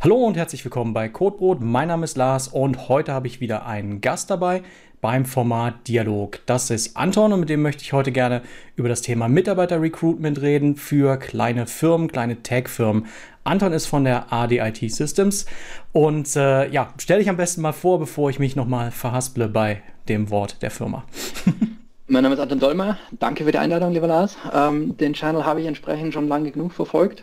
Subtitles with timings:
[0.00, 1.62] Hallo und herzlich willkommen bei Codebrot.
[1.62, 4.62] Mein Name ist Lars und heute habe ich wieder einen Gast dabei
[5.00, 6.40] beim Format Dialog.
[6.44, 8.42] Das ist Anton und mit dem möchte ich heute gerne
[8.76, 13.06] über das Thema Mitarbeiter-Recruitment reden für kleine Firmen, kleine Tech-Firmen.
[13.44, 15.46] Anton ist von der ADIT Systems
[15.92, 19.82] und äh, ja, stell dich am besten mal vor, bevor ich mich nochmal verhasple bei
[20.08, 21.04] dem Wort der Firma.
[22.06, 22.98] Mein Name ist Anton Dolmer.
[23.12, 24.36] Danke für die Einladung, lieber Lars.
[24.52, 27.22] Ähm, den Channel habe ich entsprechend schon lange genug verfolgt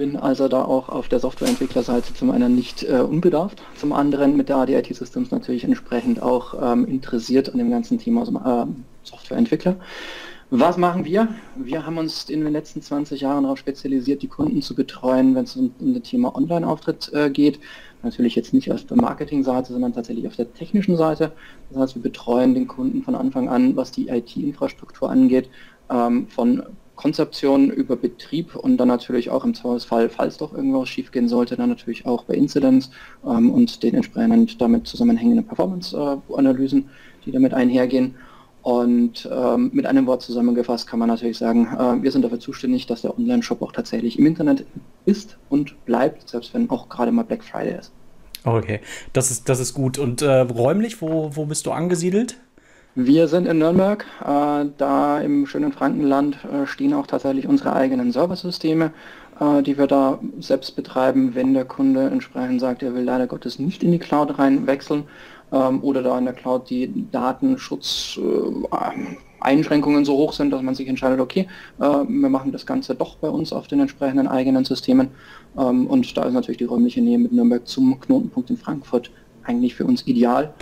[0.00, 4.48] bin also da auch auf der Softwareentwicklerseite zum einen nicht äh, unbedarft, zum anderen mit
[4.48, 8.66] der ADIT Systems natürlich entsprechend auch ähm, interessiert an dem ganzen Thema also, äh,
[9.02, 9.76] Softwareentwickler.
[10.52, 11.28] Was machen wir?
[11.54, 15.44] Wir haben uns in den letzten 20 Jahren darauf spezialisiert, die Kunden zu betreuen, wenn
[15.44, 17.60] es um, um das Thema Online-Auftritt äh, geht.
[18.02, 21.30] Natürlich jetzt nicht auf der Marketing-Seite, sondern tatsächlich auf der technischen Seite.
[21.70, 25.48] Das heißt, wir betreuen den Kunden von Anfang an, was die IT-Infrastruktur angeht,
[25.88, 26.64] ähm, von
[26.96, 31.68] Konzeption über Betrieb und dann natürlich auch im Zweifelsfall, falls doch irgendwas schiefgehen sollte, dann
[31.68, 32.90] natürlich auch bei Incidents
[33.24, 38.16] ähm, und den entsprechend damit zusammenhängenden Performance-Analysen, äh, die damit einhergehen.
[38.62, 42.86] Und ähm, mit einem Wort zusammengefasst kann man natürlich sagen, äh, wir sind dafür zuständig,
[42.86, 44.66] dass der Online-Shop auch tatsächlich im Internet
[45.06, 47.92] ist und bleibt, selbst wenn auch gerade mal Black Friday ist.
[48.44, 48.80] Okay,
[49.12, 49.98] das ist, das ist gut.
[49.98, 52.38] Und äh, räumlich, wo, wo bist du angesiedelt?
[52.96, 58.10] Wir sind in Nürnberg, äh, da im schönen Frankenland äh, stehen auch tatsächlich unsere eigenen
[58.10, 58.92] Serversysteme,
[59.40, 63.82] die wir da selbst betreiben, wenn der Kunde entsprechend sagt, er will leider Gottes nicht
[63.82, 65.04] in die Cloud reinwechseln
[65.52, 71.20] ähm, oder da in der Cloud die Datenschutz-Einschränkungen so hoch sind, dass man sich entscheidet,
[71.20, 71.46] okay,
[71.78, 75.08] äh, wir machen das Ganze doch bei uns auf den entsprechenden eigenen Systemen.
[75.58, 79.10] Ähm, und da ist natürlich die räumliche Nähe mit Nürnberg zum Knotenpunkt in Frankfurt
[79.44, 80.54] eigentlich für uns ideal.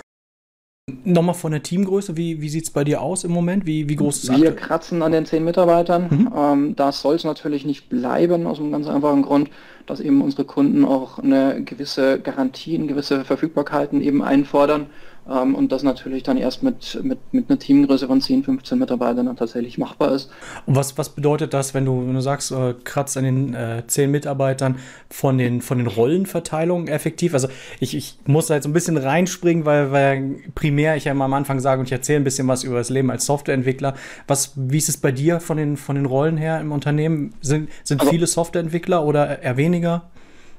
[1.05, 3.67] Nochmal von der Teamgröße, wie, wie sieht es bei dir aus im Moment?
[3.67, 4.41] Wie, wie groß ist es?
[4.41, 6.09] Wir kratzen an den zehn Mitarbeitern.
[6.10, 6.32] Mhm.
[6.34, 9.50] Ähm, das soll es natürlich nicht bleiben, aus einem ganz einfachen Grund,
[9.87, 14.87] dass eben unsere Kunden auch eine gewisse Garantien, gewisse Verfügbarkeiten eben einfordern.
[15.28, 19.27] Ähm, und das natürlich dann erst mit, mit, mit einer Teamgröße von 10, 15 Mitarbeitern
[19.27, 20.31] dann tatsächlich machbar ist.
[20.66, 23.83] Und was, was bedeutet das, wenn du, wenn du sagst, äh, kratzt an den äh,
[23.87, 24.77] 10 Mitarbeitern
[25.11, 27.34] von den, von den Rollenverteilungen effektiv?
[27.34, 31.27] Also ich, ich muss da jetzt ein bisschen reinspringen, weil, weil primär ich ja immer
[31.27, 33.95] am Anfang sage und ich erzähle ein bisschen was über das Leben als Softwareentwickler.
[34.27, 37.34] Was, wie ist es bei dir von den, von den Rollen her im Unternehmen?
[37.43, 40.09] Sind, sind also, viele Softwareentwickler oder eher weniger?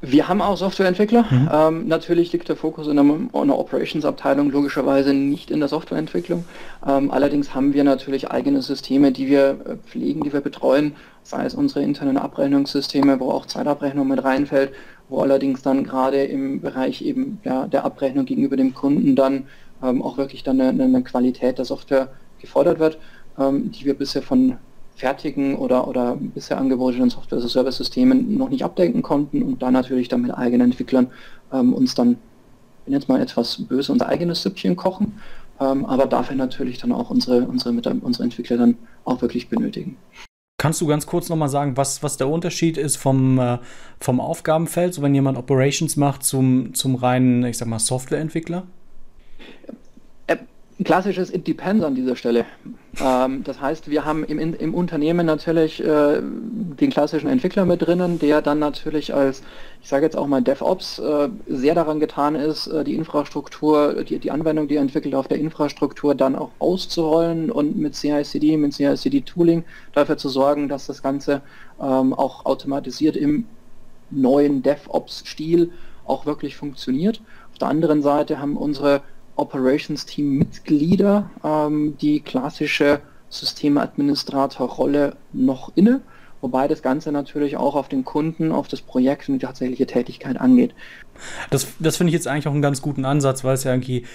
[0.02, 1.26] Wir haben auch Softwareentwickler.
[1.30, 1.50] Mhm.
[1.52, 6.46] Ähm, natürlich liegt der Fokus in einer, einer Operations-Abteilung logischerweise nicht in der Softwareentwicklung.
[6.88, 11.46] Ähm, allerdings haben wir natürlich eigene Systeme, die wir äh, pflegen, die wir betreuen, sei
[11.46, 14.72] es unsere internen Abrechnungssysteme, wo auch Zeitabrechnung mit reinfällt,
[15.10, 19.48] wo allerdings dann gerade im Bereich eben ja, der Abrechnung gegenüber dem Kunden dann
[19.84, 22.10] ähm, auch wirklich dann eine, eine, Qualität der Software
[22.40, 22.98] gefordert wird,
[23.38, 24.58] ähm, die wir bisher von
[25.00, 30.32] fertigen oder, oder bisher angebotenen Software-Service-Systemen noch nicht abdenken konnten und dann natürlich dann mit
[30.32, 31.08] eigenen Entwicklern
[31.54, 32.18] ähm, uns dann,
[32.84, 35.20] bin jetzt mal etwas böse, unser eigenes Süppchen kochen,
[35.62, 37.72] ähm, aber dafür natürlich dann auch unsere, unsere,
[38.02, 39.96] unsere Entwickler dann auch wirklich benötigen.
[40.58, 43.60] Kannst du ganz kurz nochmal sagen, was, was der Unterschied ist vom, äh,
[44.02, 48.68] vom Aufgabenfeld, so wenn jemand Operations macht, zum, zum reinen, ich sag mal, Softwareentwickler?
[50.84, 52.46] Klassisches It Depends an dieser Stelle.
[53.02, 58.18] Ähm, das heißt, wir haben im, im Unternehmen natürlich äh, den klassischen Entwickler mit drinnen,
[58.20, 59.44] der dann natürlich als,
[59.82, 64.20] ich sage jetzt auch mal DevOps, äh, sehr daran getan ist, äh, die Infrastruktur, die,
[64.20, 68.74] die Anwendung, die er entwickelt auf der Infrastruktur dann auch auszurollen und mit CI/CD, mit
[68.74, 71.42] CI/CD-Tooling dafür zu sorgen, dass das Ganze
[71.82, 73.46] ähm, auch automatisiert im
[74.12, 75.72] neuen DevOps-Stil
[76.06, 77.22] auch wirklich funktioniert.
[77.52, 79.02] Auf der anderen Seite haben unsere
[79.40, 86.02] Operations-Team-Mitglieder ähm, die klassische Systemadministrator-Rolle noch inne,
[86.42, 90.40] wobei das Ganze natürlich auch auf den Kunden, auf das Projekt und die tatsächliche Tätigkeit
[90.40, 90.74] angeht.
[91.50, 94.06] Das, das finde ich jetzt eigentlich auch einen ganz guten Ansatz, weil es ja irgendwie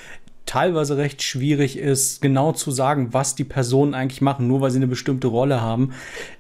[0.47, 4.47] teilweise recht schwierig ist, genau zu sagen, was die Personen eigentlich machen.
[4.47, 5.93] Nur weil sie eine bestimmte Rolle haben,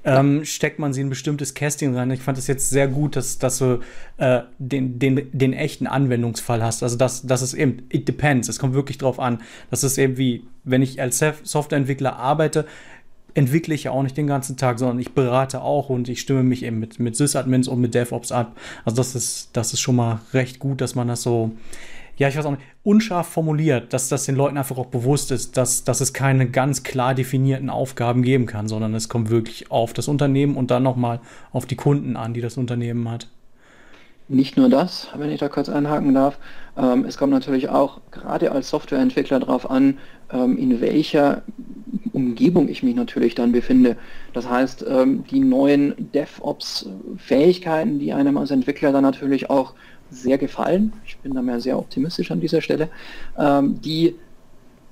[0.04, 2.10] ähm, steckt man sie in ein bestimmtes Casting rein.
[2.10, 3.80] Ich fand es jetzt sehr gut, dass, dass du
[4.18, 6.82] äh, den, den, den echten Anwendungsfall hast.
[6.82, 9.40] Also, dass, dass es eben, it depends, es kommt wirklich drauf an.
[9.70, 12.66] Das ist eben wie, wenn ich als Softwareentwickler arbeite,
[13.34, 16.44] entwickle ich ja auch nicht den ganzen Tag, sondern ich berate auch und ich stimme
[16.44, 18.56] mich eben mit, mit Sysadmins und mit DevOps ab.
[18.84, 21.52] Also das ist, das ist schon mal recht gut, dass man das so
[22.16, 25.56] ja, ich weiß auch nicht, unscharf formuliert, dass das den Leuten einfach auch bewusst ist,
[25.56, 29.92] dass, dass es keine ganz klar definierten Aufgaben geben kann, sondern es kommt wirklich auf
[29.92, 31.20] das Unternehmen und dann nochmal
[31.52, 33.28] auf die Kunden an, die das Unternehmen hat.
[34.28, 36.38] Nicht nur das, wenn ich da kurz einhaken darf.
[36.78, 39.98] Ähm, es kommt natürlich auch gerade als Softwareentwickler darauf an,
[40.32, 41.42] ähm, in welcher
[42.12, 43.96] Umgebung ich mich natürlich dann befinde.
[44.32, 49.74] Das heißt, ähm, die neuen DevOps-Fähigkeiten, die einem als Entwickler dann natürlich auch
[50.10, 52.88] sehr gefallen, ich bin da mehr sehr optimistisch an dieser Stelle,
[53.38, 54.14] ähm, die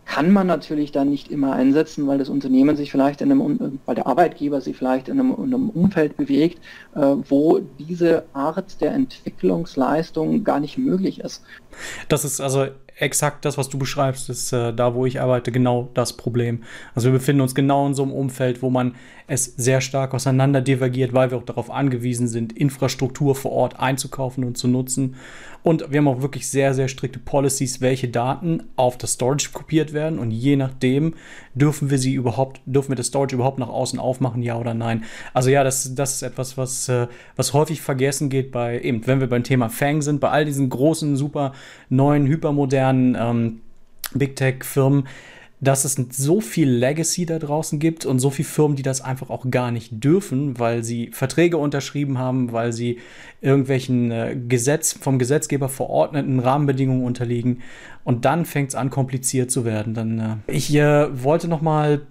[0.05, 3.95] kann man natürlich dann nicht immer einsetzen, weil das Unternehmen sich vielleicht in einem, weil
[3.95, 6.59] der Arbeitgeber sich vielleicht in einem, in einem Umfeld bewegt,
[6.95, 11.43] äh, wo diese Art der Entwicklungsleistung gar nicht möglich ist.
[12.09, 12.67] Das ist also
[12.97, 16.63] exakt das, was du beschreibst, ist äh, da, wo ich arbeite, genau das Problem.
[16.95, 18.95] Also wir befinden uns genau in so einem Umfeld, wo man
[19.27, 24.45] es sehr stark auseinander divergiert, weil wir auch darauf angewiesen sind, Infrastruktur vor Ort einzukaufen
[24.45, 25.17] und zu nutzen.
[25.63, 29.93] Und wir haben auch wirklich sehr, sehr strikte Policies, welche Daten auf das Storage kopiert
[29.93, 30.19] werden.
[30.19, 31.15] Und je nachdem
[31.55, 35.05] dürfen wir sie überhaupt, dürfen wir das Storage überhaupt nach außen aufmachen, ja oder nein.
[35.33, 37.07] Also ja, das, das ist etwas, was, äh,
[37.37, 40.69] was häufig vergessen geht bei, eben, wenn wir beim Thema Fang sind, bei all diesen
[40.69, 41.53] großen, super
[41.89, 43.61] neuen, hypermodernen ähm,
[44.15, 45.05] Big Tech-Firmen
[45.63, 49.31] dass es so viel Legacy da draußen gibt und so viele Firmen, die das einfach
[49.31, 52.99] auch gar nicht dürfen, weil sie Verträge unterschrieben haben, weil sie
[53.41, 57.63] irgendwelchen äh, Gesetz, vom Gesetzgeber verordneten Rahmenbedingungen unterliegen.
[58.03, 59.95] Und dann fängt es an, kompliziert zu werden.
[59.95, 62.03] Dann, äh, ich äh, wollte noch mal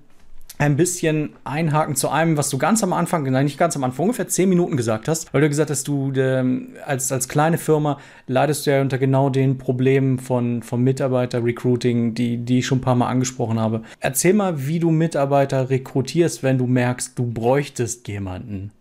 [0.62, 4.04] ein bisschen einhaken zu einem, was du ganz am Anfang, nein, nicht ganz am Anfang,
[4.04, 7.98] ungefähr zehn Minuten gesagt hast, weil du gesagt hast, du ähm, als, als kleine Firma
[8.28, 12.82] leidest du ja unter genau den Problemen von, von Mitarbeiter-Recruiting, die, die ich schon ein
[12.82, 13.82] paar Mal angesprochen habe.
[14.00, 18.72] Erzähl mal, wie du Mitarbeiter rekrutierst, wenn du merkst, du bräuchtest jemanden.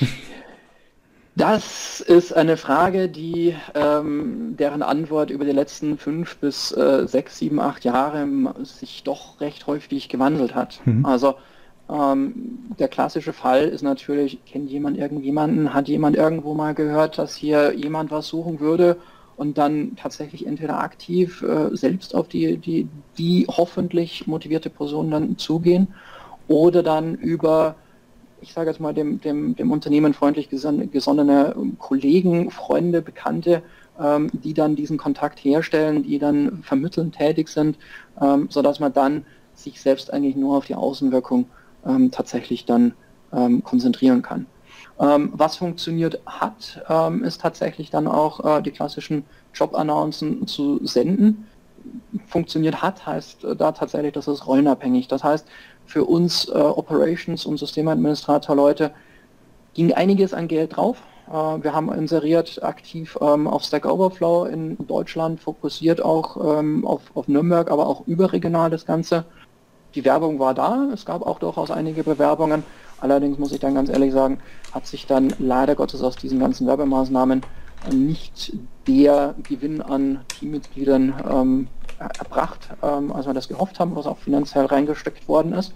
[1.38, 7.38] Das ist eine Frage, die ähm, deren Antwort über die letzten fünf bis äh, sechs,
[7.38, 8.26] sieben, acht Jahre
[8.64, 10.80] sich doch recht häufig gewandelt hat.
[10.84, 11.06] Mhm.
[11.06, 11.36] Also
[11.88, 17.36] ähm, der klassische Fall ist natürlich, kennt jemand irgendjemanden, hat jemand irgendwo mal gehört, dass
[17.36, 18.96] hier jemand was suchen würde
[19.36, 25.38] und dann tatsächlich entweder aktiv äh, selbst auf die, die, die hoffentlich motivierte Person dann
[25.38, 25.94] zugehen
[26.48, 27.76] oder dann über
[28.40, 33.62] ich sage jetzt mal, dem, dem, dem Unternehmen freundlich gesonnene Kollegen, Freunde, Bekannte,
[34.00, 37.78] ähm, die dann diesen Kontakt herstellen, die dann vermittelnd tätig sind,
[38.20, 39.24] ähm, sodass man dann
[39.54, 41.46] sich selbst eigentlich nur auf die Außenwirkung
[41.86, 42.94] ähm, tatsächlich dann
[43.32, 44.46] ähm, konzentrieren kann.
[45.00, 49.24] Ähm, was funktioniert hat, ähm, ist tatsächlich dann auch äh, die klassischen
[49.54, 51.46] Job-Announcen zu senden.
[52.26, 55.08] Funktioniert hat heißt äh, da tatsächlich, das ist rollenabhängig.
[55.08, 55.46] Das heißt,
[55.88, 58.92] für uns äh, Operations- und Systemadministrator-Leute
[59.74, 60.98] ging einiges an Geld drauf.
[61.28, 67.02] Äh, wir haben inseriert aktiv ähm, auf Stack Overflow in Deutschland, fokussiert auch ähm, auf,
[67.14, 69.24] auf Nürnberg, aber auch überregional das Ganze.
[69.94, 72.62] Die Werbung war da, es gab auch durchaus einige Bewerbungen.
[73.00, 74.38] Allerdings muss ich dann ganz ehrlich sagen,
[74.72, 77.42] hat sich dann leider Gottes aus diesen ganzen Werbemaßnahmen
[77.92, 78.52] nicht
[78.86, 84.66] der Gewinn an Teammitgliedern ähm, erbracht, ähm, als wir das gehofft haben, was auch finanziell
[84.66, 85.74] reingesteckt worden ist.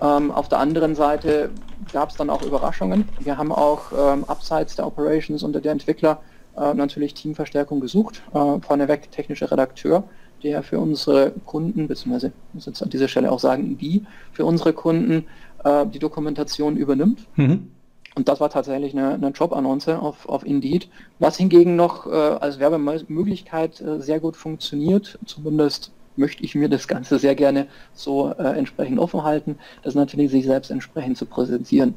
[0.00, 1.50] Ähm, auf der anderen Seite
[1.92, 3.08] gab es dann auch Überraschungen.
[3.18, 6.22] Wir haben auch ähm, abseits der Operations und der Entwickler
[6.56, 8.22] äh, natürlich Teamverstärkung gesucht.
[8.32, 10.04] Äh, vorneweg technischer Redakteur,
[10.42, 14.72] der für unsere Kunden, beziehungsweise muss jetzt an dieser Stelle auch sagen, die für unsere
[14.72, 15.26] Kunden
[15.64, 17.26] äh, die Dokumentation übernimmt.
[17.36, 17.70] Mhm.
[18.20, 20.90] Und das war tatsächlich eine, eine Jobannonce auf, auf Indeed.
[21.20, 26.86] Was hingegen noch äh, als Werbemöglichkeit äh, sehr gut funktioniert, zumindest möchte ich mir das
[26.86, 31.94] Ganze sehr gerne so äh, entsprechend offen halten, das natürlich sich selbst entsprechend zu präsentieren.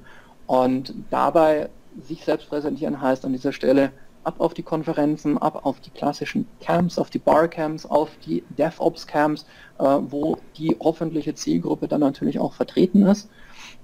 [0.48, 1.68] Und dabei
[2.01, 3.92] sich selbst präsentieren heißt an dieser Stelle
[4.24, 9.46] ab auf die Konferenzen, ab auf die klassischen Camps, auf die Barcamps, auf die DevOps-Camps,
[9.77, 13.27] äh, wo die hoffentliche Zielgruppe dann natürlich auch vertreten ist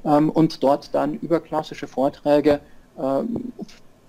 [0.05, 2.59] ähm, und dort dann über klassische Vorträge
[2.97, 3.53] ähm,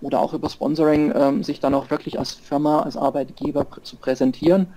[0.00, 3.96] oder auch über Sponsoring ähm, sich dann auch wirklich als Firma, als Arbeitgeber pr zu
[3.96, 4.68] präsentieren.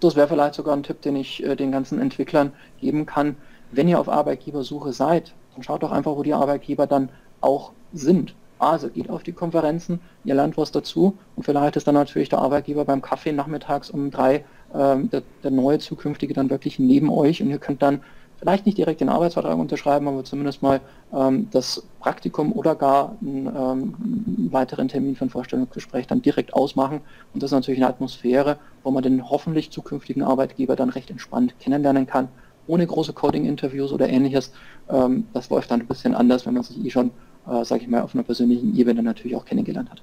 [0.00, 3.36] Das wäre vielleicht sogar ein Tipp, den ich äh, den ganzen Entwicklern geben kann.
[3.70, 7.08] Wenn ihr auf Arbeitgebersuche seid, dann schaut doch einfach, wo die Arbeitgeber dann
[7.40, 8.34] auch sind.
[8.58, 12.38] Also geht auf die Konferenzen, ihr lernt was dazu und vielleicht ist dann natürlich der
[12.38, 14.44] Arbeitgeber beim Kaffee nachmittags um drei
[14.74, 18.02] ähm, der, der neue zukünftige dann wirklich neben euch und ihr könnt dann
[18.38, 20.80] vielleicht nicht direkt den Arbeitsvertrag unterschreiben, aber zumindest mal
[21.12, 27.00] ähm, das Praktikum oder gar einen ähm, weiteren Termin für ein Vorstellungsgespräch dann direkt ausmachen.
[27.32, 31.58] Und das ist natürlich eine Atmosphäre, wo man den hoffentlich zukünftigen Arbeitgeber dann recht entspannt
[31.58, 32.28] kennenlernen kann,
[32.66, 34.52] ohne große Coding-Interviews oder ähnliches.
[34.88, 37.10] Ähm, das läuft dann ein bisschen anders, wenn man sich eh schon,
[37.48, 40.02] äh, sage ich mal, auf einer persönlichen Ebene natürlich auch kennengelernt hat.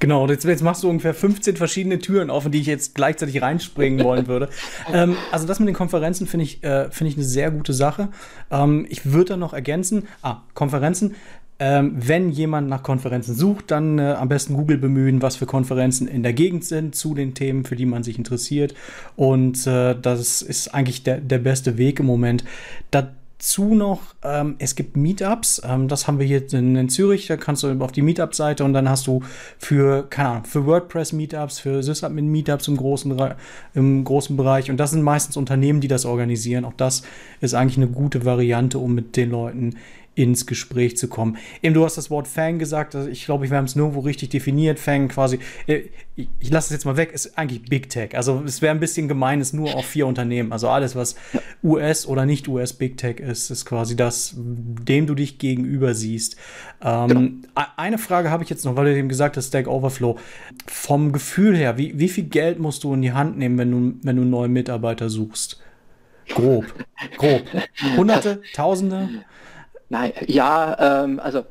[0.00, 4.04] Genau, jetzt, jetzt, machst du ungefähr 15 verschiedene Türen offen, die ich jetzt gleichzeitig reinspringen
[4.04, 4.48] wollen würde.
[4.92, 8.08] ähm, also das mit den Konferenzen finde ich, äh, find ich eine sehr gute Sache.
[8.50, 11.14] Ähm, ich würde da noch ergänzen, ah, Konferenzen,
[11.60, 16.08] ähm, wenn jemand nach Konferenzen sucht, dann äh, am besten Google bemühen, was für Konferenzen
[16.08, 18.74] in der Gegend sind zu den Themen, für die man sich interessiert.
[19.14, 22.44] Und äh, das ist eigentlich der, der beste Weg im Moment.
[23.44, 27.36] Dazu noch, ähm, es gibt Meetups, ähm, das haben wir hier in, in, Zürich, da
[27.36, 29.20] kannst du auf die Meetup-Seite und dann hast du
[29.58, 33.34] für, keine Ahnung, für WordPress-Meetups, für Sysadmin-Meetups im großen,
[33.74, 34.70] im großen Bereich.
[34.70, 36.64] Und das sind meistens Unternehmen, die das organisieren.
[36.64, 37.02] Auch das
[37.42, 39.74] ist eigentlich eine gute Variante, um mit den Leuten
[40.14, 41.36] ins Gespräch zu kommen.
[41.62, 44.30] Eben, du hast das Wort Fang gesagt, also ich glaube, wir haben es nirgendwo richtig
[44.30, 44.78] definiert.
[44.78, 45.82] Fang quasi, äh,
[46.16, 48.16] ich, ich lasse es jetzt mal weg, ist eigentlich Big Tech.
[48.16, 50.52] Also es wäre ein bisschen gemein, es nur auf vier Unternehmen.
[50.52, 51.16] Also alles, was
[51.62, 56.36] US oder nicht US Big Tech ist, ist quasi das, dem du dich gegenüber siehst.
[56.80, 57.66] Ähm, genau.
[57.76, 60.18] Eine Frage habe ich jetzt noch, weil du eben gesagt hast, Stack Overflow.
[60.66, 63.94] Vom Gefühl her, wie, wie viel Geld musst du in die Hand nehmen, wenn du,
[64.02, 65.60] wenn du einen neuen Mitarbeiter suchst?
[66.28, 66.64] Grob.
[67.16, 67.42] Grob.
[67.96, 69.08] Hunderte, Tausende?
[69.94, 71.44] Nein, ja, ähm, also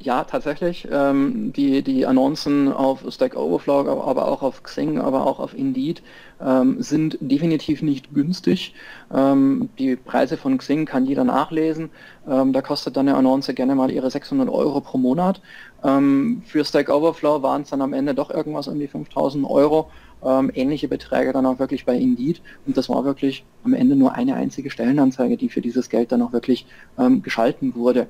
[0.00, 0.88] ja, tatsächlich.
[0.90, 6.02] Ähm, die, die Annoncen auf Stack Overflow, aber auch auf Xing, aber auch auf Indeed
[6.44, 8.74] ähm, sind definitiv nicht günstig.
[9.14, 11.90] Ähm, die Preise von Xing kann jeder nachlesen.
[12.28, 15.40] Ähm, da kostet dann eine Annonce gerne mal ihre 600 Euro pro Monat.
[15.84, 19.88] Ähm, für Stack Overflow waren es dann am Ende doch irgendwas um die 5000 Euro
[20.24, 22.40] ähm, ähnliche Beträge dann auch wirklich bei Indeed.
[22.66, 26.22] Und das war wirklich am Ende nur eine einzige Stellenanzeige, die für dieses Geld dann
[26.22, 26.66] auch wirklich
[26.98, 28.06] ähm, geschalten wurde.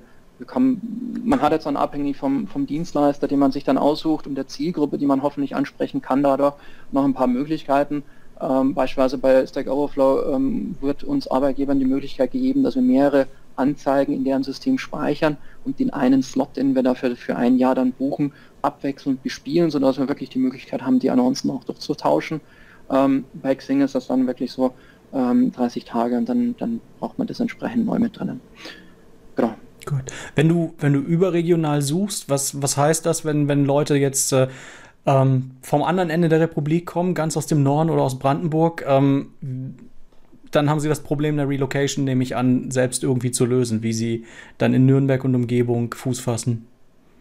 [0.46, 0.80] Kann,
[1.24, 4.46] man hat jetzt dann abhängig vom, vom Dienstleister, den man sich dann aussucht und der
[4.46, 6.54] Zielgruppe, die man hoffentlich ansprechen kann, dadurch
[6.92, 8.04] noch ein paar Möglichkeiten.
[8.40, 13.26] Ähm, beispielsweise bei Stack Overflow ähm, wird uns Arbeitgebern die Möglichkeit gegeben, dass wir mehrere
[13.58, 17.74] Anzeigen in deren System speichern und den einen Slot, den wir dafür für ein Jahr
[17.74, 22.40] dann buchen, abwechselnd bespielen, sodass wir wirklich die Möglichkeit haben, die Annoncen auch durchzutauschen.
[22.90, 24.74] Ähm, bei Xing ist das dann wirklich so
[25.12, 28.40] ähm, 30 Tage und dann, dann braucht man das entsprechend neu mit drinnen.
[29.36, 29.54] Genau.
[29.86, 30.04] Gut.
[30.34, 34.48] Wenn du, wenn du überregional suchst, was, was heißt das, wenn, wenn Leute jetzt äh,
[35.06, 39.30] ähm, vom anderen Ende der Republik kommen, ganz aus dem Norden oder aus Brandenburg, ähm,
[40.50, 43.92] dann haben sie das Problem der Relocation, nehme ich an, selbst irgendwie zu lösen, wie
[43.92, 44.24] sie
[44.58, 46.66] dann in Nürnberg und Umgebung Fuß fassen.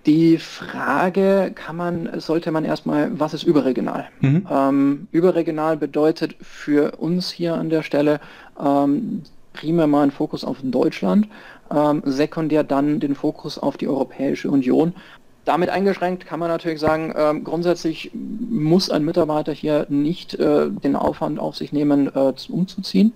[0.05, 4.07] Die Frage kann man, sollte man erstmal, was ist überregional?
[4.21, 4.47] Mhm.
[4.49, 8.21] Ähm, überregional bedeutet für uns hier an der Stelle
[8.57, 11.27] ähm, primär mal einen Fokus auf Deutschland,
[11.69, 14.93] ähm, sekundär dann den Fokus auf die Europäische Union.
[15.47, 20.97] Damit eingeschränkt kann man natürlich sagen, ähm, grundsätzlich muss ein Mitarbeiter hier nicht äh, den
[20.97, 23.13] Aufwand auf sich nehmen, äh, umzuziehen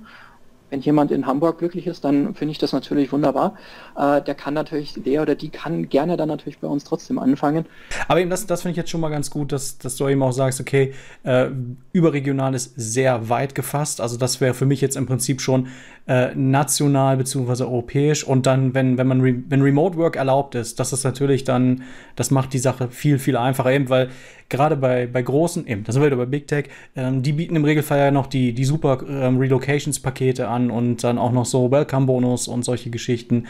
[0.72, 3.56] wenn jemand in Hamburg glücklich ist, dann finde ich das natürlich wunderbar.
[3.98, 7.66] Äh, der kann natürlich, der oder die kann gerne dann natürlich bei uns trotzdem anfangen.
[8.08, 10.24] Aber eben das, das finde ich jetzt schon mal ganz gut, dass, dass du eben
[10.24, 11.48] auch sagst, okay, äh,
[11.92, 14.00] überregional ist sehr weit gefasst.
[14.00, 15.68] Also das wäre für mich jetzt im Prinzip schon
[16.08, 17.64] äh, national bzw.
[17.64, 18.24] europäisch.
[18.24, 21.84] Und dann, wenn, wenn man re wenn Remote Work erlaubt ist, das ist natürlich dann,
[22.16, 24.10] das macht die Sache viel, viel einfacher, eben weil
[24.52, 26.66] gerade bei, bei großen, eben, das sind wir wieder bei Big Tech,
[26.96, 31.18] ähm, die bieten im Regelfall ja noch die, die super ähm, Relocations-Pakete an und dann
[31.18, 33.48] auch noch so Welcome-Bonus und solche Geschichten.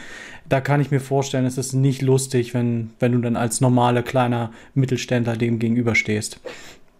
[0.48, 4.04] Da kann ich mir vorstellen, es ist nicht lustig, wenn, wenn du dann als normale
[4.04, 6.40] kleiner Mittelständler dem gegenüberstehst.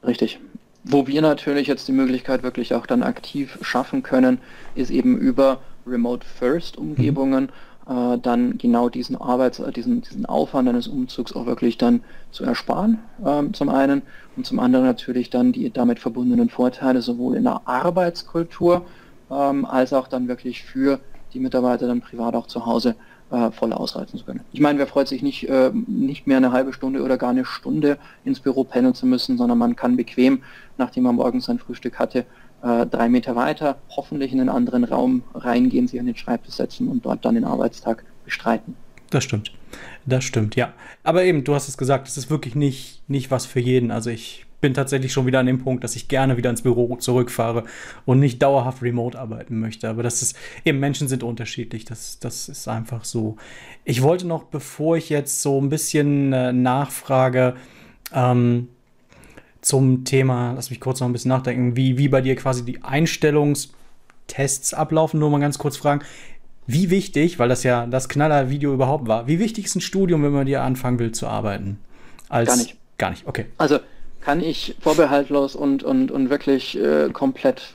[0.06, 0.40] Richtig.
[0.84, 4.40] Wo wir natürlich jetzt die Möglichkeit wirklich auch dann aktiv schaffen können,
[4.74, 7.46] ist eben über Remote First Umgebungen.
[7.46, 12.02] Mhm äh, dann genau diesen Arbeits-, äh, diesen, diesen Aufwand eines Umzugs auch wirklich dann
[12.32, 14.02] zu ersparen, ähm, zum einen,
[14.38, 18.86] und zum anderen natürlich dann die damit verbundenen Vorteile sowohl in der Arbeitskultur
[19.30, 21.00] ähm, als auch dann wirklich für
[21.34, 22.96] die Mitarbeiter dann privat auch zu Hause
[23.30, 24.42] äh, voll ausreizen zu können.
[24.52, 27.46] Ich meine, wer freut sich nicht, äh, nicht mehr eine halbe Stunde oder gar eine
[27.46, 30.44] Stunde ins Büro pendeln zu müssen, sondern man kann bequem,
[30.78, 32.26] nachdem man morgens sein Frühstück hatte,
[32.64, 36.88] äh, drei Meter weiter, hoffentlich in einen anderen Raum reingehen, sich an den Schreibtisch setzen
[36.88, 38.76] und dort dann den Arbeitstag bestreiten.
[39.10, 39.52] Das stimmt.
[40.06, 40.74] Das stimmt, ja.
[41.04, 43.92] Aber eben, du hast es gesagt, es ist wirklich nicht, nicht was für jeden.
[43.92, 46.96] Also ich bin tatsächlich schon wieder an dem Punkt, dass ich gerne wieder ins Büro
[46.96, 47.66] zurückfahre
[48.06, 49.90] und nicht dauerhaft remote arbeiten möchte.
[49.90, 51.84] Aber das ist, eben Menschen sind unterschiedlich.
[51.86, 53.38] Das, das ist einfach so.
[53.84, 57.56] Ich wollte noch, bevor ich jetzt so ein bisschen äh, nachfrage,
[58.14, 58.70] ähm,
[59.62, 62.84] zum Thema, lass mich kurz noch ein bisschen nachdenken, wie, wie bei dir quasi die
[62.84, 65.20] Einstellungstests ablaufen.
[65.20, 66.02] Nur mal ganz kurz fragen,
[66.68, 70.32] wie wichtig, weil das ja das Knaller-Video überhaupt war, wie wichtig ist ein Studium, wenn
[70.32, 71.80] man dir anfangen will zu arbeiten?
[72.30, 72.76] Als, gar nicht.
[72.98, 73.46] Gar nicht, okay.
[73.58, 73.80] Also
[74.22, 77.74] kann ich vorbehaltlos und, und, und wirklich äh, komplett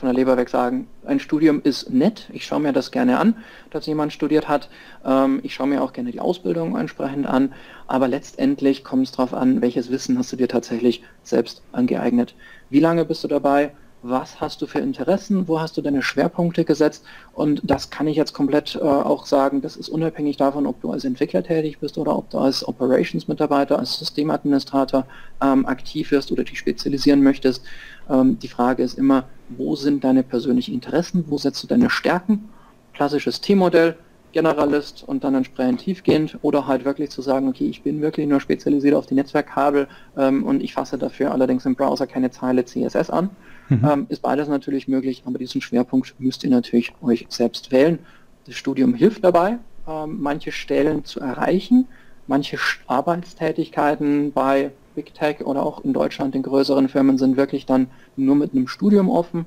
[0.00, 3.36] von der Leber weg sagen, ein Studium ist nett, ich schaue mir das gerne an,
[3.70, 4.68] dass jemand studiert hat,
[5.04, 7.52] ähm, ich schaue mir auch gerne die Ausbildung entsprechend an,
[7.86, 12.34] aber letztendlich kommt es darauf an, welches Wissen hast du dir tatsächlich selbst angeeignet.
[12.70, 13.72] Wie lange bist du dabei?
[14.02, 18.16] Was hast du für Interessen, wo hast du deine Schwerpunkte gesetzt und das kann ich
[18.16, 21.98] jetzt komplett äh, auch sagen, das ist unabhängig davon, ob du als Entwickler tätig bist
[21.98, 25.06] oder ob du als Operations-Mitarbeiter, als Systemadministrator
[25.42, 27.62] ähm, aktiv wirst oder dich spezialisieren möchtest.
[28.08, 32.48] Ähm, die Frage ist immer, wo sind deine persönlichen Interessen, wo setzt du deine Stärken?
[32.94, 33.96] Klassisches T-Modell,
[34.32, 38.40] Generalist und dann entsprechend tiefgehend oder halt wirklich zu sagen, okay, ich bin wirklich nur
[38.40, 43.10] spezialisiert auf die Netzwerkkabel ähm, und ich fasse dafür allerdings im Browser keine Zeile CSS
[43.10, 43.30] an.
[43.70, 43.88] Mhm.
[43.88, 48.00] Ähm, ist beides natürlich möglich, aber diesen Schwerpunkt müsst ihr natürlich euch selbst wählen.
[48.46, 51.86] Das Studium hilft dabei, ähm, manche Stellen zu erreichen,
[52.26, 52.58] manche
[52.88, 57.86] Arbeitstätigkeiten bei Big Tech oder auch in Deutschland in größeren Firmen sind wirklich dann
[58.16, 59.46] nur mit einem Studium offen.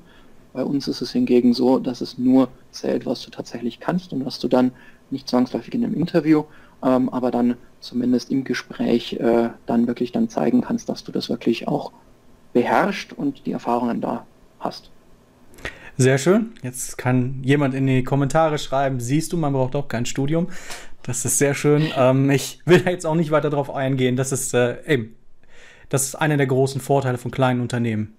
[0.54, 4.24] Bei uns ist es hingegen so, dass es nur zählt, was du tatsächlich kannst und
[4.24, 4.72] was du dann
[5.10, 6.44] nicht zwangsläufig in einem Interview,
[6.82, 11.28] ähm, aber dann zumindest im Gespräch äh, dann wirklich dann zeigen kannst, dass du das
[11.28, 11.92] wirklich auch
[12.54, 14.24] beherrscht und die Erfahrungen da
[14.60, 14.90] hast.
[15.98, 16.52] Sehr schön.
[16.62, 20.48] Jetzt kann jemand in die Kommentare schreiben, siehst du, man braucht auch kein Studium.
[21.02, 21.92] Das ist sehr schön.
[21.96, 24.16] Ähm, ich will jetzt auch nicht weiter darauf eingehen.
[24.16, 25.14] Das ist äh, eben,
[25.90, 28.14] das ist einer der großen Vorteile von kleinen Unternehmen.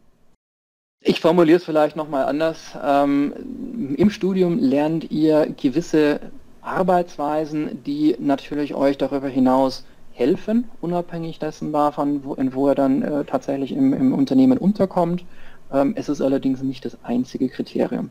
[1.01, 2.77] Ich formuliere es vielleicht nochmal anders.
[2.81, 6.19] Ähm, Im Studium lernt ihr gewisse
[6.61, 13.01] Arbeitsweisen, die natürlich euch darüber hinaus helfen, unabhängig dessen davon, wo, in wo er dann
[13.01, 15.25] äh, tatsächlich im, im, Unternehmen unterkommt.
[15.73, 18.09] Ähm, es ist allerdings nicht das einzige Kriterium.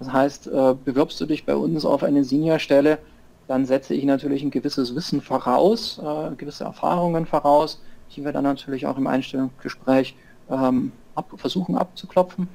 [0.00, 2.98] Das heißt, äh, bewirbst du dich bei uns auf eine Seniorstelle,
[3.46, 7.80] dann setze ich natürlich ein gewisses Wissen voraus, äh, gewisse Erfahrungen voraus,
[8.14, 10.16] die wir dann natürlich auch im Einstellungsgespräch
[10.50, 12.48] ähm, ab, versuchen abzuklopfen.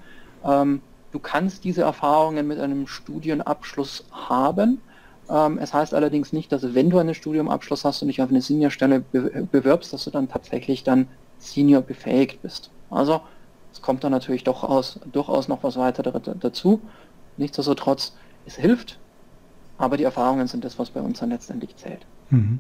[0.44, 4.82] Ähm, du kannst diese Erfahrungen mit einem Studienabschluss haben.
[5.30, 8.42] Ähm, es heißt allerdings nicht, dass wenn du einen Studiumabschluss hast und dich auf eine
[8.42, 11.08] Seniorstelle be bewirbst, dass du dann tatsächlich dann
[11.38, 12.72] Senior befähigt bist.
[12.90, 13.22] Also
[13.72, 16.82] es kommt dann natürlich doch aus, durchaus noch was weiter dazu.
[17.38, 18.14] Nichtsdestotrotz,
[18.46, 19.00] es hilft,
[19.78, 22.06] aber die Erfahrungen sind das, was bei uns dann letztendlich zählt.
[22.32, 22.60] Mhm.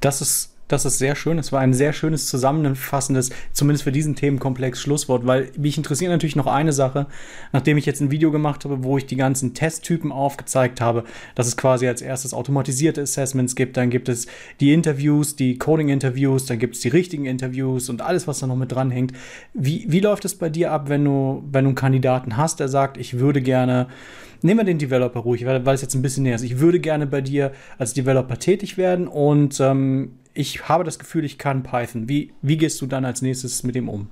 [0.00, 1.38] Das ist das ist sehr schön.
[1.38, 6.36] Es war ein sehr schönes zusammenfassendes, zumindest für diesen Themenkomplex, Schlusswort, weil mich interessiert natürlich
[6.36, 7.06] noch eine Sache,
[7.52, 11.46] nachdem ich jetzt ein Video gemacht habe, wo ich die ganzen Testtypen aufgezeigt habe, dass
[11.46, 14.26] es quasi als erstes automatisierte Assessments gibt, dann gibt es
[14.60, 18.56] die Interviews, die Coding-Interviews, dann gibt es die richtigen Interviews und alles, was da noch
[18.56, 19.12] mit dranhängt.
[19.52, 22.68] Wie, wie läuft es bei dir ab, wenn du, wenn du einen Kandidaten hast, der
[22.68, 23.88] sagt, ich würde gerne
[24.42, 26.42] nehmen wir den Developer ruhig, weil, weil es jetzt ein bisschen näher ist.
[26.42, 31.24] Ich würde gerne bei dir als Developer tätig werden und ähm, ich habe das Gefühl,
[31.24, 32.08] ich kann Python.
[32.08, 34.10] Wie, wie gehst du dann als nächstes mit dem um?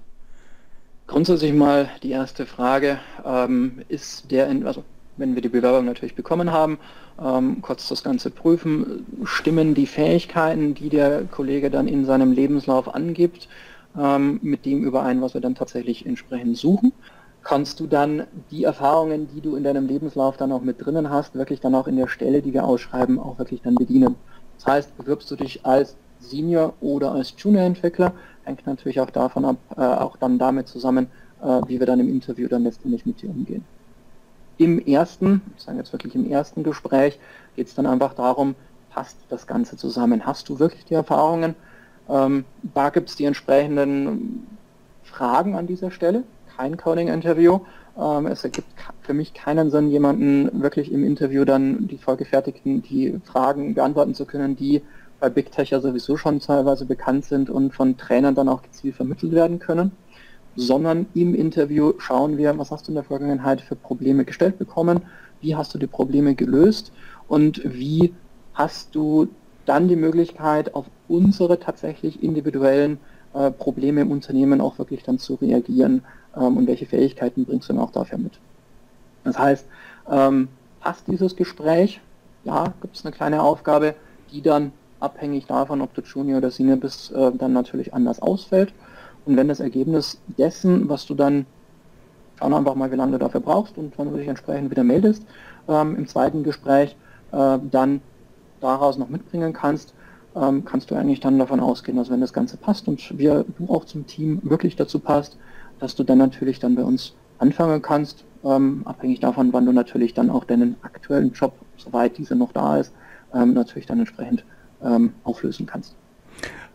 [1.08, 4.84] Grundsätzlich mal die erste Frage, ähm, ist der, in, also
[5.16, 6.78] wenn wir die Bewerbung natürlich bekommen haben,
[7.22, 12.94] ähm, kurz das Ganze prüfen, stimmen die Fähigkeiten, die der Kollege dann in seinem Lebenslauf
[12.94, 13.48] angibt,
[13.98, 16.92] ähm, mit dem überein, was wir dann tatsächlich entsprechend suchen.
[17.42, 21.34] Kannst du dann die Erfahrungen, die du in deinem Lebenslauf dann auch mit drinnen hast,
[21.34, 24.14] wirklich dann auch in der Stelle, die wir ausschreiben, auch wirklich dann bedienen.
[24.56, 28.12] Das heißt, bewirbst du dich als Senior oder als Junior-Entwickler.
[28.44, 31.08] Hängt natürlich auch davon ab, äh, auch dann damit zusammen,
[31.42, 33.64] äh, wie wir dann im Interview dann letztendlich mit dir umgehen.
[34.58, 37.18] Im ersten, ich sage jetzt wirklich im ersten Gespräch,
[37.56, 38.54] geht es dann einfach darum,
[38.90, 40.26] passt das Ganze zusammen?
[40.26, 41.54] Hast du wirklich die Erfahrungen?
[42.08, 44.46] Ähm, da gibt es die entsprechenden
[45.02, 46.24] Fragen an dieser Stelle,
[46.56, 47.60] kein Coding-Interview.
[47.98, 48.68] Ähm, es ergibt
[49.02, 54.26] für mich keinen Sinn, jemanden wirklich im Interview dann die vorgefertigten, die Fragen beantworten zu
[54.26, 54.82] können, die
[55.22, 58.96] bei Big Tech ja sowieso schon teilweise bekannt sind und von Trainern dann auch gezielt
[58.96, 59.92] vermittelt werden können,
[60.56, 65.02] sondern im Interview schauen wir, was hast du in der Vergangenheit für Probleme gestellt bekommen,
[65.40, 66.90] wie hast du die Probleme gelöst
[67.28, 68.12] und wie
[68.54, 69.28] hast du
[69.64, 72.98] dann die Möglichkeit, auf unsere tatsächlich individuellen
[73.32, 76.02] äh, Probleme im Unternehmen auch wirklich dann zu reagieren
[76.36, 78.40] ähm, und welche Fähigkeiten bringst du dann auch dafür mit.
[79.22, 79.68] Das heißt,
[80.10, 80.48] ähm,
[80.80, 82.00] passt dieses Gespräch?
[82.42, 83.94] Ja, gibt es eine kleine Aufgabe,
[84.32, 84.72] die dann
[85.02, 88.72] abhängig davon, ob du Junior oder Senior bist, äh, dann natürlich anders ausfällt.
[89.24, 91.46] Und wenn das Ergebnis dessen, was du dann,
[92.38, 95.24] schauen einfach mal, wie lange du dafür brauchst und wann du dich entsprechend wieder meldest,
[95.68, 96.96] ähm, im zweiten Gespräch
[97.32, 98.00] äh, dann
[98.60, 99.94] daraus noch mitbringen kannst,
[100.34, 103.72] ähm, kannst du eigentlich dann davon ausgehen, dass wenn das Ganze passt und wir, du
[103.72, 105.36] auch zum Team wirklich dazu passt,
[105.78, 110.14] dass du dann natürlich dann bei uns anfangen kannst, ähm, abhängig davon, wann du natürlich
[110.14, 112.92] dann auch deinen aktuellen Job, soweit dieser noch da ist,
[113.34, 114.44] ähm, natürlich dann entsprechend
[114.84, 115.94] ähm, auflösen kannst.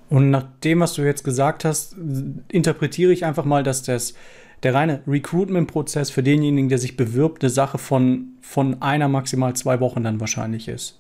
[0.09, 1.95] Und nach dem, was du jetzt gesagt hast,
[2.47, 4.13] interpretiere ich einfach mal, dass das,
[4.63, 9.79] der reine Recruitment-Prozess für denjenigen, der sich bewirbt, eine Sache von, von einer, maximal zwei
[9.79, 10.97] Wochen dann wahrscheinlich ist.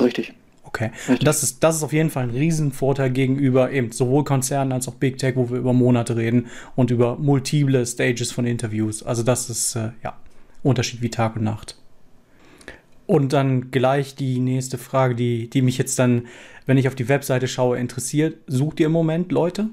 [0.00, 0.32] Richtig.
[0.62, 0.90] Okay.
[1.22, 4.94] Das ist, das ist auf jeden Fall ein Riesenvorteil gegenüber eben sowohl Konzernen als auch
[4.94, 9.02] Big Tech, wo wir über Monate reden und über multiple Stages von Interviews.
[9.02, 10.16] Also das ist äh, ja
[10.62, 11.76] Unterschied wie Tag und Nacht.
[13.06, 16.26] Und dann gleich die nächste Frage, die, die mich jetzt dann,
[16.66, 18.38] wenn ich auf die Webseite schaue, interessiert.
[18.46, 19.68] Sucht ihr im Moment Leute?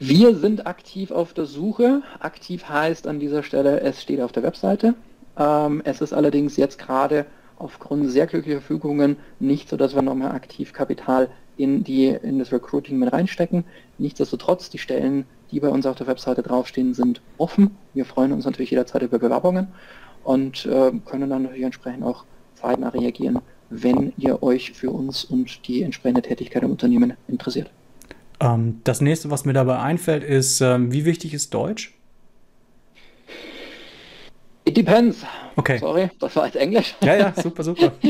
[0.00, 2.02] Wir sind aktiv auf der Suche.
[2.18, 4.94] Aktiv heißt an dieser Stelle, es steht auf der Webseite.
[5.38, 7.24] Ähm, es ist allerdings jetzt gerade
[7.56, 12.50] aufgrund sehr glücklicher Fügungen nicht so, dass wir nochmal aktiv Kapital in, die, in das
[12.50, 13.62] Recruiting mit reinstecken.
[13.98, 17.76] Nichtsdestotrotz, die Stellen, die bei uns auf der Webseite draufstehen, sind offen.
[17.94, 19.68] Wir freuen uns natürlich jederzeit über Bewerbungen
[20.24, 25.66] und äh, können dann natürlich entsprechend auch zeitnah reagieren, wenn ihr euch für uns und
[25.66, 27.70] die entsprechende Tätigkeit im Unternehmen interessiert.
[28.40, 31.94] Ähm, das nächste, was mir dabei einfällt, ist, ähm, wie wichtig ist Deutsch?
[34.64, 35.18] It depends.
[35.56, 35.78] Okay.
[35.78, 36.94] Sorry, das war jetzt Englisch.
[37.02, 37.92] Ja, ja, super, super.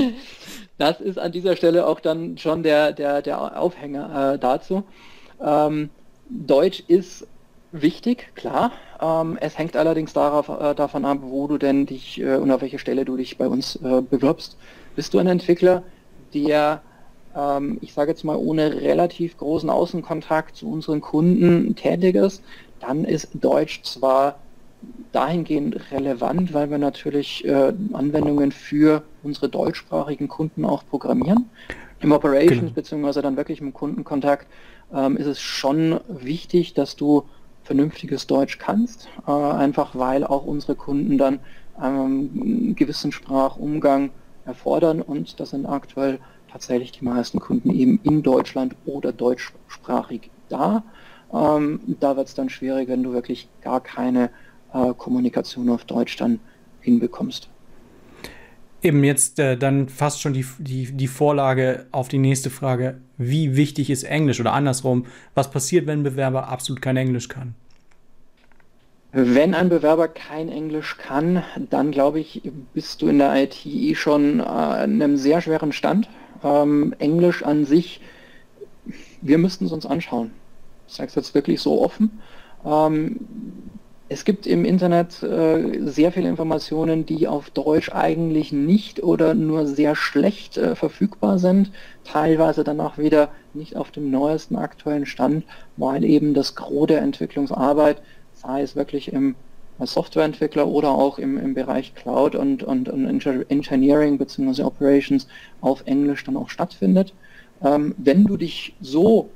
[0.79, 4.83] Das ist an dieser Stelle auch dann schon der, der, der Aufhänger äh, dazu.
[5.40, 5.90] Ähm,
[6.29, 7.27] Deutsch ist
[7.72, 8.72] wichtig, klar.
[9.02, 12.62] Ähm, es hängt allerdings darauf, äh, davon ab, wo du denn dich äh, und auf
[12.62, 14.56] welche Stelle du dich bei uns äh, bewirbst.
[14.94, 15.82] Bist du ein Entwickler,
[16.32, 16.82] der,
[17.36, 22.44] ähm, ich sage jetzt mal, ohne relativ großen Außenkontakt zu unseren Kunden tätig ist,
[22.80, 24.36] dann ist Deutsch zwar
[25.10, 31.50] dahingehend relevant, weil wir natürlich äh, Anwendungen für unsere deutschsprachigen Kunden auch programmieren.
[32.00, 32.72] Im Operations genau.
[32.72, 34.46] beziehungsweise dann wirklich im Kundenkontakt
[34.92, 37.24] ähm, ist es schon wichtig, dass du
[37.64, 41.40] vernünftiges Deutsch kannst, äh, einfach weil auch unsere Kunden dann
[41.81, 44.11] ähm, einen gewissen Sprachumgang
[44.44, 46.18] erfordern und das sind aktuell
[46.51, 50.85] tatsächlich die meisten Kunden eben in Deutschland oder deutschsprachig da.
[51.33, 54.31] Ähm, da wird es dann schwierig, wenn du wirklich gar keine
[54.75, 56.40] äh, Kommunikation auf Deutsch dann
[56.81, 57.48] hinbekommst.
[58.82, 62.98] Eben jetzt äh, dann fast schon die, die, die Vorlage auf die nächste Frage.
[63.16, 65.06] Wie wichtig ist Englisch oder andersrum?
[65.34, 67.54] Was passiert, wenn ein Bewerber absolut kein Englisch kann?
[69.12, 72.42] Wenn ein Bewerber kein Englisch kann, dann glaube ich,
[72.72, 76.08] bist du in der IT schon äh, an einem sehr schweren Stand.
[76.42, 78.00] Ähm, Englisch an sich,
[79.20, 80.32] wir müssten es uns anschauen.
[80.88, 82.20] Ich sage es jetzt wirklich so offen.
[82.64, 83.20] Ähm,
[84.12, 89.66] es gibt im Internet äh, sehr viele Informationen, die auf Deutsch eigentlich nicht oder nur
[89.66, 91.72] sehr schlecht äh, verfügbar sind,
[92.05, 95.44] teilweise dann auch wieder nicht auf dem neuesten aktuellen Stand,
[95.77, 98.03] weil eben das Gros der Entwicklungsarbeit,
[98.35, 99.35] sei es wirklich im
[99.79, 104.62] Softwareentwickler oder auch im, im Bereich Cloud und, und, und Engineering bzw.
[104.62, 105.27] Operations
[105.61, 107.14] auf Englisch dann auch stattfindet.
[107.64, 109.31] Ähm, wenn du dich so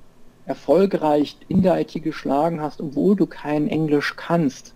[0.46, 4.74] erfolgreich in der IT geschlagen hast, obwohl du kein Englisch kannst,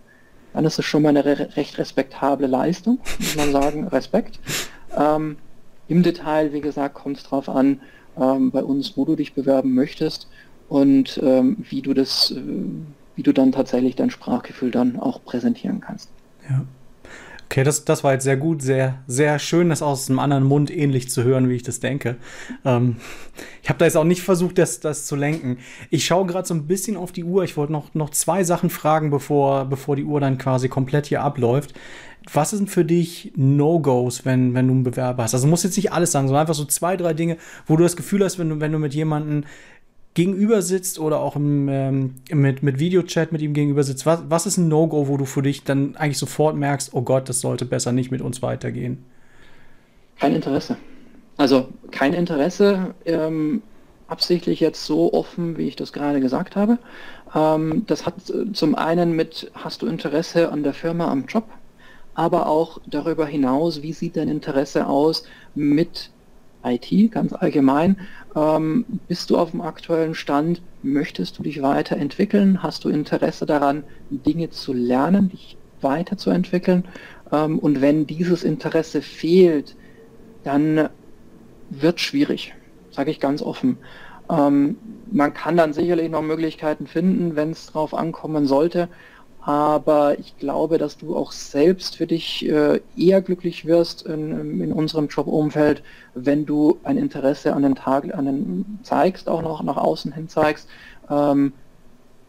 [0.52, 4.40] dann ist es schon mal eine re recht respektable Leistung, muss man sagen, Respekt.
[4.96, 5.37] Ähm,
[5.88, 7.80] Im Detail, wie gesagt, kommt es darauf an,
[8.18, 10.28] ähm, bei uns, wo du dich bewerben möchtest
[10.68, 12.42] und ähm, wie du das, äh,
[13.14, 16.11] wie du dann tatsächlich dein Sprachgefühl dann auch präsentieren kannst.
[16.48, 16.64] Ja.
[17.51, 20.71] Okay, das, das war jetzt sehr gut, sehr, sehr schön, das aus einem anderen Mund
[20.71, 22.15] ähnlich zu hören, wie ich das denke.
[22.65, 22.99] Ähm,
[23.61, 25.59] ich habe da jetzt auch nicht versucht, das, das zu lenken.
[25.91, 27.43] Ich schaue gerade so ein bisschen auf die Uhr.
[27.43, 31.23] Ich wollte noch, noch zwei Sachen fragen, bevor, bevor die Uhr dann quasi komplett hier
[31.23, 31.75] abläuft.
[32.33, 35.35] Was sind für dich No-Gos, wenn, wenn du einen Bewerber hast?
[35.35, 37.37] Also muss jetzt nicht alles sagen, sondern einfach so zwei, drei Dinge,
[37.67, 39.43] wo du das Gefühl hast, wenn du, wenn du mit jemandem
[40.14, 44.46] gegenüber sitzt oder auch im, ähm, mit, mit Videochat mit ihm gegenüber sitzt, was, was
[44.46, 47.64] ist ein No-Go, wo du für dich dann eigentlich sofort merkst, oh Gott, das sollte
[47.64, 49.05] besser nicht mit uns weitergehen?
[50.18, 50.77] Kein Interesse.
[51.37, 53.62] Also kein Interesse, ähm,
[54.09, 56.79] absichtlich jetzt so offen, wie ich das gerade gesagt habe.
[57.35, 58.14] Ähm, das hat
[58.53, 61.44] zum einen mit, hast du Interesse an der Firma, am Job,
[62.14, 65.23] aber auch darüber hinaus, wie sieht dein Interesse aus
[65.55, 66.11] mit
[66.64, 67.96] IT ganz allgemein.
[68.35, 70.62] Ähm, bist du auf dem aktuellen Stand?
[70.83, 72.62] Möchtest du dich weiterentwickeln?
[72.62, 76.85] Hast du Interesse daran, Dinge zu lernen, dich weiterzuentwickeln?
[77.33, 79.77] Ähm, und wenn dieses Interesse fehlt,
[80.44, 80.88] dann
[81.70, 82.55] wird schwierig,
[82.90, 83.79] sage ich ganz offen.
[84.31, 84.77] Ähm,
[85.11, 88.88] man kann dann sicherlich noch Möglichkeiten finden, wenn es darauf ankommen sollte,
[89.42, 94.72] aber ich glaube, dass du auch selbst für dich äh, eher glücklich wirst in, in
[94.72, 95.83] unserem Jobumfeld,
[96.14, 100.29] wenn du ein Interesse an den Tag, an den zeigst, auch noch nach außen hin
[100.29, 100.68] zeigst.
[101.09, 101.53] Ähm,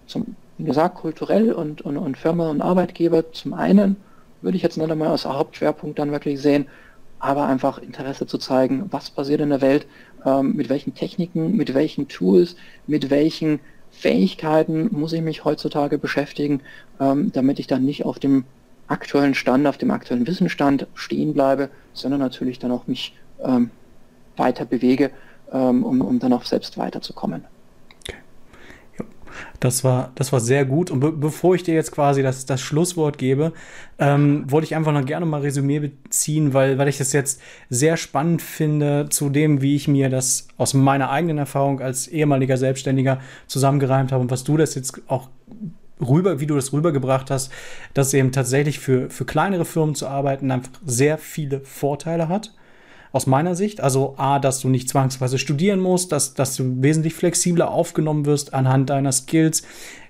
[0.08, 3.98] zum, wie gesagt, kulturell und, und, und Firma und Arbeitgeber zum einen
[4.42, 6.68] würde ich jetzt nicht einmal als Hauptschwerpunkt dann wirklich sehen,
[7.20, 9.86] aber einfach Interesse zu zeigen, was passiert in der Welt,
[10.26, 12.56] ähm, mit welchen Techniken, mit welchen Tools,
[12.88, 13.60] mit welchen
[13.92, 16.62] Fähigkeiten muss ich mich heutzutage beschäftigen,
[17.00, 18.46] ähm, damit ich dann nicht auf dem
[18.88, 23.70] aktuellen Stand, auf dem aktuellen Wissensstand stehen bleibe, sondern natürlich dann auch mich ähm,
[24.38, 25.12] weiter bewege,
[25.52, 27.46] ähm, um, um dann auch selbst weiterzukommen.
[29.60, 30.92] Das war, das war sehr gut.
[30.92, 33.54] Und be bevor ich dir jetzt quasi das, das Schlusswort gebe,
[34.00, 37.98] ähm, wollte ich einfach noch gerne mal Resümee beziehen, weil, weil ich das jetzt sehr
[37.98, 43.20] spannend finde zu dem, wie ich mir das aus meiner eigenen Erfahrung als ehemaliger Selbstständiger
[43.48, 45.30] zusammengereimt habe und was du das jetzt auch
[46.00, 47.52] rüber, wie du das rübergebracht hast,
[47.94, 52.54] dass eben tatsächlich für, für kleinere Firmen zu arbeiten einfach sehr viele Vorteile hat
[53.12, 53.82] aus meiner Sicht.
[53.82, 58.54] Also A, dass du nicht zwangsweise studieren musst, dass, dass du wesentlich flexibler aufgenommen wirst
[58.54, 59.64] anhand deiner Skills,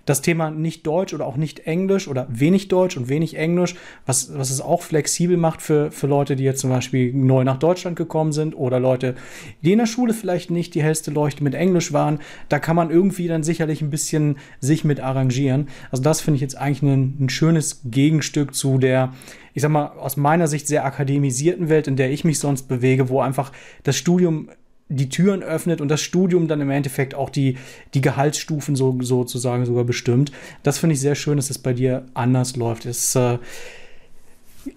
[0.05, 4.35] das Thema nicht Deutsch oder auch nicht Englisch oder wenig Deutsch und wenig Englisch, was,
[4.35, 7.95] was es auch flexibel macht für, für Leute, die jetzt zum Beispiel neu nach Deutschland
[7.95, 9.15] gekommen sind oder Leute,
[9.61, 12.19] die in der Schule vielleicht nicht die hellste Leuchte mit Englisch waren.
[12.49, 15.67] Da kann man irgendwie dann sicherlich ein bisschen sich mit arrangieren.
[15.91, 19.13] Also das finde ich jetzt eigentlich ein, ein schönes Gegenstück zu der,
[19.53, 23.09] ich sag mal, aus meiner Sicht sehr akademisierten Welt, in der ich mich sonst bewege,
[23.09, 23.51] wo einfach
[23.83, 24.49] das Studium
[24.91, 27.58] die Türen öffnet und das Studium dann im Endeffekt auch die,
[27.93, 30.32] die Gehaltsstufen so, sozusagen sogar bestimmt.
[30.63, 32.86] Das finde ich sehr schön, dass es bei dir anders läuft.
[32.86, 33.38] Es äh,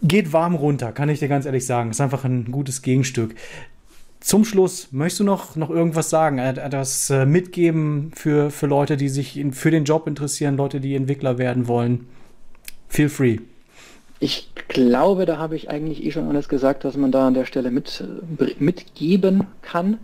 [0.03, 1.91] geht warm runter, kann ich dir ganz ehrlich sagen.
[1.91, 3.35] Es ist einfach ein gutes Gegenstück.
[4.21, 9.11] Zum Schluss, möchtest du noch, noch irgendwas sagen, etwas äh, mitgeben für, für Leute, die
[9.11, 12.07] sich in, für den Job interessieren, Leute, die Entwickler werden wollen?
[12.89, 13.39] Feel free.
[14.21, 17.45] Ich glaube, da habe ich eigentlich eh schon alles gesagt, was man da an der
[17.45, 18.05] Stelle mit,
[18.59, 19.99] mitgeben kann.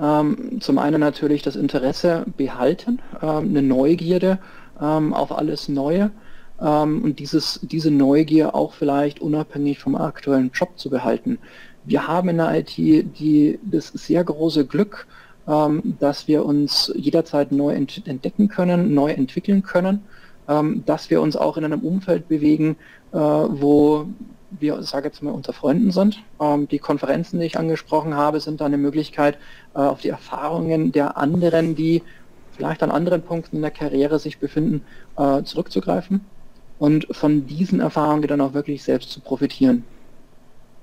[0.00, 4.38] Ähm, zum einen natürlich das Interesse behalten, ähm, eine Neugierde
[4.80, 6.10] ähm, auf alles Neue
[6.60, 11.38] ähm, und dieses, diese Neugier auch vielleicht unabhängig vom aktuellen Job zu behalten.
[11.84, 15.06] Wir haben in der IT die, das sehr große Glück,
[15.48, 20.04] ähm, dass wir uns jederzeit neu ent entdecken können, neu entwickeln können,
[20.48, 24.06] ähm, dass wir uns auch in einem Umfeld bewegen, äh, wo
[24.58, 26.22] wir, sage jetzt mal, unter Freunden sind.
[26.40, 29.38] Ähm, die Konferenzen, die ich angesprochen habe, sind da eine Möglichkeit,
[29.74, 32.02] äh, auf die Erfahrungen der anderen, die
[32.52, 34.84] vielleicht an anderen Punkten in der Karriere sich befinden,
[35.16, 36.20] äh, zurückzugreifen
[36.78, 39.84] und von diesen Erfahrungen dann auch wirklich selbst zu profitieren.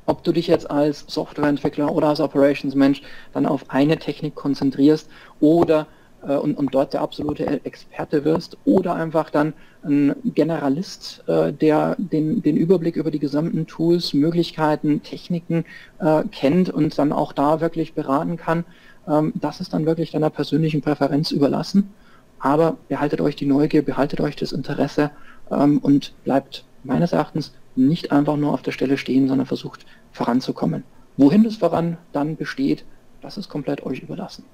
[0.06, 5.08] Ob du dich jetzt als Softwareentwickler oder als Operations-Mensch dann auf eine Technik konzentrierst
[5.40, 5.86] oder
[6.28, 9.54] äh, und, und dort der absolute Experte wirst oder einfach dann
[9.84, 15.66] ein Generalist, äh, der den, den Überblick über die gesamten Tools, Möglichkeiten, Techniken
[16.00, 18.66] äh, kennt und dann auch da wirklich beraten kann.
[19.08, 21.94] Ähm, das ist dann wirklich deiner persönlichen Präferenz überlassen.
[22.40, 25.12] Aber behaltet euch die Neugier, behaltet euch das Interesse
[25.52, 30.84] ähm, und bleibt meines Erachtens nicht einfach nur auf der Stelle stehen, sondern versucht voranzukommen.
[31.18, 32.86] Wohin das voran dann besteht,
[33.22, 34.46] das ist komplett euch überlassen.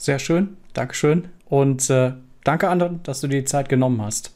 [0.00, 1.28] Sehr schön, Dankeschön.
[1.44, 4.34] Und äh, danke, anderen, dass du dir die Zeit genommen hast.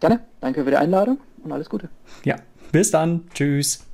[0.00, 1.90] Gerne, danke für die Einladung und alles Gute.
[2.24, 2.36] Ja,
[2.72, 3.28] bis dann.
[3.34, 3.84] Tschüss.